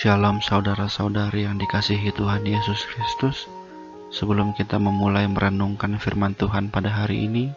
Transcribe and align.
Shalom 0.00 0.40
saudara-saudari 0.40 1.44
yang 1.44 1.60
dikasihi 1.60 2.16
Tuhan 2.16 2.40
Yesus 2.48 2.88
Kristus. 2.88 3.44
Sebelum 4.08 4.56
kita 4.56 4.80
memulai 4.80 5.28
merenungkan 5.28 6.00
firman 6.00 6.32
Tuhan 6.32 6.72
pada 6.72 6.88
hari 6.88 7.28
ini, 7.28 7.52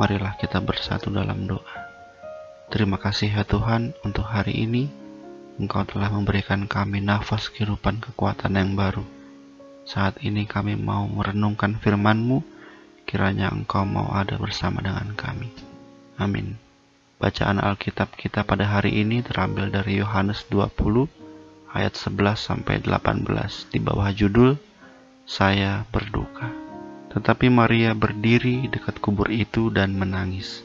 marilah 0.00 0.32
kita 0.40 0.64
bersatu 0.64 1.12
dalam 1.12 1.44
doa. 1.44 1.76
Terima 2.72 2.96
kasih 2.96 3.36
ya 3.36 3.44
Tuhan 3.44 3.92
untuk 4.00 4.24
hari 4.24 4.64
ini. 4.64 4.88
Engkau 5.60 5.84
telah 5.84 6.08
memberikan 6.08 6.64
kami 6.64 7.04
nafas 7.04 7.52
kehidupan 7.52 8.00
kekuatan 8.00 8.56
yang 8.56 8.72
baru. 8.72 9.04
Saat 9.84 10.24
ini 10.24 10.48
kami 10.48 10.80
mau 10.80 11.04
merenungkan 11.04 11.76
firman-Mu, 11.84 12.40
kiranya 13.04 13.52
Engkau 13.52 13.84
mau 13.84 14.08
ada 14.08 14.40
bersama 14.40 14.80
dengan 14.80 15.12
kami. 15.12 15.52
Amin. 16.16 16.56
Bacaan 17.20 17.60
Alkitab 17.60 18.16
kita 18.16 18.40
pada 18.40 18.72
hari 18.72 19.04
ini 19.04 19.20
terambil 19.20 19.68
dari 19.68 20.00
Yohanes 20.00 20.48
20 20.48 21.23
ayat 21.74 21.98
11 21.98 22.38
sampai 22.38 22.78
18 22.78 23.74
di 23.74 23.82
bawah 23.82 24.14
judul 24.14 24.54
Saya 25.26 25.82
berduka. 25.90 26.46
Tetapi 27.10 27.50
Maria 27.50 27.92
berdiri 27.98 28.70
dekat 28.70 29.02
kubur 29.02 29.26
itu 29.32 29.74
dan 29.74 29.98
menangis. 29.98 30.62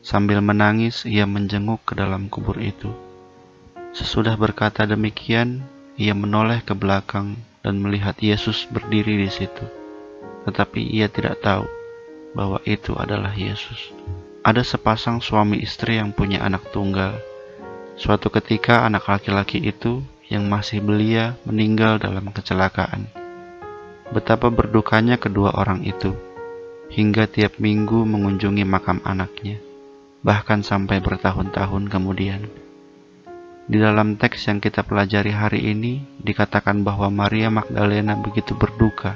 Sambil 0.00 0.40
menangis, 0.40 1.04
ia 1.04 1.28
menjenguk 1.28 1.84
ke 1.84 1.92
dalam 1.92 2.32
kubur 2.32 2.56
itu. 2.58 2.90
Sesudah 3.92 4.34
berkata 4.40 4.88
demikian, 4.88 5.60
ia 6.00 6.16
menoleh 6.16 6.64
ke 6.64 6.72
belakang 6.72 7.36
dan 7.60 7.84
melihat 7.84 8.16
Yesus 8.16 8.64
berdiri 8.72 9.20
di 9.20 9.28
situ. 9.28 9.66
Tetapi 10.48 10.80
ia 10.80 11.12
tidak 11.12 11.44
tahu 11.44 11.68
bahwa 12.32 12.62
itu 12.64 12.96
adalah 12.96 13.36
Yesus. 13.36 13.92
Ada 14.40 14.64
sepasang 14.64 15.20
suami 15.20 15.60
istri 15.60 16.00
yang 16.00 16.16
punya 16.16 16.40
anak 16.40 16.72
tunggal. 16.72 17.20
Suatu 18.00 18.32
ketika 18.32 18.88
anak 18.88 19.04
laki-laki 19.04 19.60
itu 19.60 20.00
yang 20.30 20.46
masih 20.46 20.78
belia 20.78 21.34
meninggal 21.42 21.98
dalam 21.98 22.30
kecelakaan. 22.30 23.10
Betapa 24.14 24.48
berdukanya 24.48 25.18
kedua 25.18 25.52
orang 25.58 25.82
itu, 25.82 26.14
hingga 26.90 27.26
tiap 27.26 27.58
minggu 27.58 28.06
mengunjungi 28.06 28.62
makam 28.62 29.02
anaknya, 29.02 29.58
bahkan 30.22 30.62
sampai 30.62 31.02
bertahun-tahun 31.02 31.90
kemudian. 31.90 32.46
Di 33.70 33.78
dalam 33.78 34.18
teks 34.18 34.50
yang 34.50 34.58
kita 34.58 34.82
pelajari 34.82 35.30
hari 35.30 35.60
ini, 35.70 36.02
dikatakan 36.22 36.82
bahwa 36.82 37.06
Maria 37.10 37.50
Magdalena 37.54 38.18
begitu 38.18 38.54
berduka, 38.58 39.14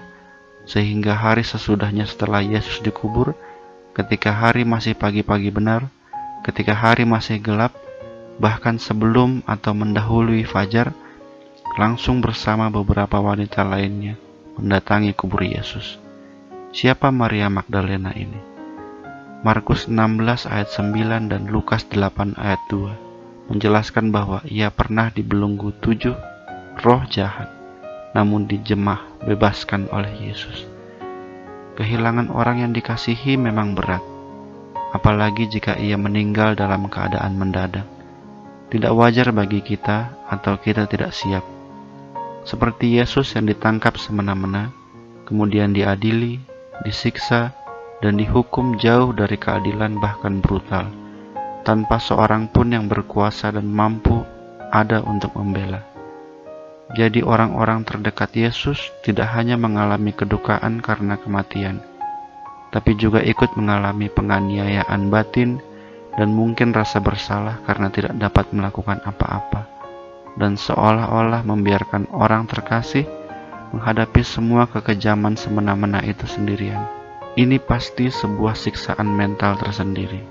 sehingga 0.62 1.18
hari 1.18 1.42
sesudahnya 1.42 2.06
setelah 2.06 2.38
Yesus 2.38 2.78
dikubur, 2.78 3.34
ketika 3.98 4.30
hari 4.30 4.62
masih 4.62 4.94
pagi-pagi 4.94 5.50
benar, 5.50 5.90
ketika 6.46 6.70
hari 6.70 7.02
masih 7.02 7.42
gelap, 7.42 7.74
bahkan 8.38 8.78
sebelum 8.78 9.42
atau 9.42 9.74
mendahului 9.74 10.46
fajar, 10.46 10.94
langsung 11.74 12.22
bersama 12.22 12.70
beberapa 12.70 13.18
wanita 13.18 13.66
lainnya 13.66 14.14
mendatangi 14.54 15.10
kubur 15.10 15.42
Yesus. 15.42 15.98
Siapa 16.70 17.10
Maria 17.10 17.50
Magdalena 17.50 18.14
ini? 18.14 18.38
Markus 19.42 19.90
16 19.90 20.46
ayat 20.46 20.70
9 20.70 21.30
dan 21.34 21.42
Lukas 21.50 21.82
8 21.90 22.38
ayat 22.38 22.62
2 22.70 23.50
menjelaskan 23.50 24.14
bahwa 24.14 24.40
ia 24.46 24.70
pernah 24.70 25.10
dibelenggu 25.10 25.74
tujuh 25.82 26.16
roh 26.80 27.02
jahat, 27.10 27.50
namun 28.16 28.46
dijemah 28.46 29.26
bebaskan 29.26 29.90
oleh 29.90 30.30
Yesus. 30.30 30.64
Kehilangan 31.74 32.30
orang 32.30 32.62
yang 32.64 32.72
dikasihi 32.72 33.34
memang 33.34 33.74
berat, 33.74 34.00
apalagi 34.94 35.50
jika 35.50 35.74
ia 35.76 35.98
meninggal 35.98 36.54
dalam 36.54 36.86
keadaan 36.86 37.34
mendadak. 37.34 37.84
Tidak 38.70 38.94
wajar 38.94 39.30
bagi 39.34 39.60
kita, 39.60 40.24
atau 40.30 40.58
kita 40.58 40.88
tidak 40.88 41.14
siap. 41.14 41.53
Seperti 42.44 43.00
Yesus 43.00 43.32
yang 43.32 43.48
ditangkap 43.48 43.96
semena-mena, 43.96 44.68
kemudian 45.24 45.72
diadili, 45.72 46.36
disiksa, 46.84 47.56
dan 48.04 48.20
dihukum 48.20 48.76
jauh 48.76 49.16
dari 49.16 49.40
keadilan, 49.40 49.96
bahkan 49.96 50.44
brutal, 50.44 50.92
tanpa 51.64 51.96
seorang 51.96 52.52
pun 52.52 52.68
yang 52.68 52.84
berkuasa 52.84 53.48
dan 53.48 53.64
mampu 53.64 54.20
ada 54.68 55.00
untuk 55.08 55.32
membela. 55.32 55.80
Jadi 56.92 57.24
orang-orang 57.24 57.88
terdekat 57.88 58.36
Yesus 58.36 58.92
tidak 59.00 59.32
hanya 59.32 59.56
mengalami 59.56 60.12
kedukaan 60.12 60.84
karena 60.84 61.16
kematian, 61.16 61.80
tapi 62.76 62.92
juga 63.00 63.24
ikut 63.24 63.56
mengalami 63.56 64.12
penganiayaan 64.12 65.08
batin 65.08 65.64
dan 66.20 66.28
mungkin 66.36 66.76
rasa 66.76 67.00
bersalah 67.00 67.64
karena 67.64 67.88
tidak 67.88 68.12
dapat 68.20 68.52
melakukan 68.52 69.00
apa-apa, 69.00 69.64
dan 70.34 70.58
seolah-olah 70.58 71.46
membiarkan 71.46 72.10
orang 72.10 72.50
terkasih 72.50 73.06
menghadapi 73.74 74.22
semua 74.22 74.70
kekejaman 74.70 75.34
semena-mena 75.34 76.02
itu 76.06 76.26
sendirian. 76.26 76.82
Ini 77.34 77.58
pasti 77.58 78.06
sebuah 78.06 78.54
siksaan 78.54 79.10
mental 79.10 79.58
tersendiri. 79.58 80.22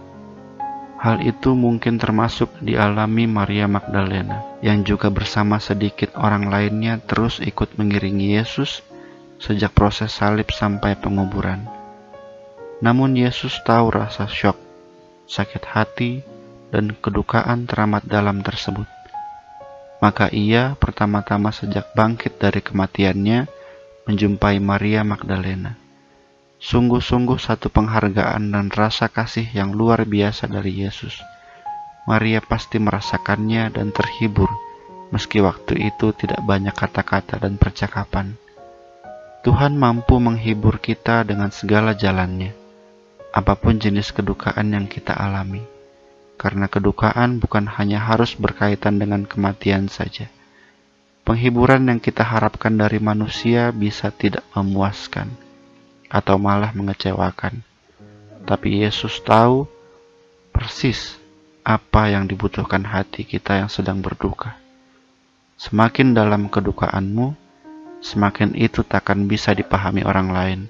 Hal 1.04 1.20
itu 1.20 1.52
mungkin 1.52 2.00
termasuk 2.00 2.48
dialami 2.64 3.28
Maria 3.28 3.68
Magdalena, 3.68 4.40
yang 4.64 4.88
juga 4.88 5.12
bersama 5.12 5.60
sedikit 5.60 6.16
orang 6.16 6.48
lainnya 6.48 7.04
terus 7.04 7.44
ikut 7.44 7.76
mengiringi 7.76 8.40
Yesus 8.40 8.80
sejak 9.36 9.76
proses 9.76 10.16
salib 10.16 10.48
sampai 10.56 10.96
penguburan. 10.96 11.68
Namun 12.80 13.20
Yesus 13.20 13.60
tahu 13.68 13.92
rasa 13.92 14.32
syok, 14.32 14.56
sakit 15.28 15.64
hati, 15.68 16.24
dan 16.72 16.96
kedukaan 16.96 17.68
teramat 17.68 18.08
dalam 18.08 18.40
tersebut. 18.40 18.88
Maka 20.04 20.28
ia 20.36 20.76
pertama-tama 20.76 21.56
sejak 21.56 21.96
bangkit 21.96 22.36
dari 22.36 22.60
kematiannya 22.60 23.48
menjumpai 24.04 24.60
Maria 24.60 25.08
Magdalena 25.08 25.80
Sungguh-sungguh 26.64 27.44
satu 27.44 27.68
penghargaan 27.68 28.56
dan 28.56 28.72
rasa 28.72 29.12
kasih 29.12 29.52
yang 29.52 29.76
luar 29.76 30.08
biasa 30.08 30.48
dari 30.48 30.88
Yesus. 30.88 31.20
Maria 32.08 32.40
pasti 32.40 32.80
merasakannya 32.80 33.68
dan 33.76 33.92
terhibur, 33.92 34.48
meski 35.12 35.44
waktu 35.44 35.92
itu 35.92 36.16
tidak 36.16 36.40
banyak 36.48 36.72
kata-kata 36.72 37.36
dan 37.44 37.60
percakapan. 37.60 38.40
Tuhan 39.44 39.76
mampu 39.76 40.24
menghibur 40.24 40.80
kita 40.80 41.28
dengan 41.28 41.52
segala 41.52 42.00
jalannya, 42.00 42.56
apa 43.36 43.60
pun 43.60 43.76
jenis 43.76 44.16
kedukaan 44.16 44.72
yang 44.72 44.88
kita 44.88 45.12
alami, 45.12 45.68
karena 46.44 46.68
kedukaan 46.68 47.40
bukan 47.40 47.72
hanya 47.80 48.04
harus 48.04 48.36
berkaitan 48.36 49.00
dengan 49.00 49.24
kematian 49.24 49.88
saja. 49.88 50.28
Penghiburan 51.24 51.88
yang 51.88 52.04
kita 52.04 52.20
harapkan 52.20 52.76
dari 52.76 53.00
manusia 53.00 53.72
bisa 53.72 54.12
tidak 54.12 54.44
memuaskan 54.52 55.32
atau 56.12 56.36
malah 56.36 56.76
mengecewakan. 56.76 57.64
Tapi 58.44 58.84
Yesus 58.84 59.24
tahu 59.24 59.64
persis 60.52 61.16
apa 61.64 62.12
yang 62.12 62.28
dibutuhkan 62.28 62.84
hati 62.84 63.24
kita 63.24 63.64
yang 63.64 63.72
sedang 63.72 64.04
berduka. 64.04 64.60
Semakin 65.56 66.12
dalam 66.12 66.52
kedukaanmu, 66.52 67.40
semakin 68.04 68.52
itu 68.60 68.84
takkan 68.84 69.32
bisa 69.32 69.56
dipahami 69.56 70.04
orang 70.04 70.28
lain. 70.36 70.62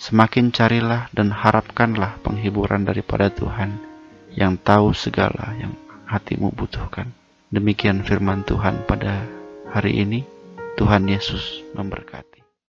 Semakin 0.00 0.48
carilah 0.48 1.12
dan 1.12 1.28
harapkanlah 1.28 2.16
penghiburan 2.24 2.88
daripada 2.88 3.28
Tuhan 3.28 3.93
yang 4.34 4.58
tahu 4.58 4.90
segala 4.94 5.54
yang 5.58 5.74
hatimu 6.10 6.50
butuhkan. 6.54 7.10
Demikian 7.54 8.02
firman 8.02 8.42
Tuhan 8.42 8.82
pada 8.86 9.22
hari 9.70 10.02
ini. 10.02 10.26
Tuhan 10.74 11.06
Yesus 11.06 11.62
memberkati. 11.78 12.33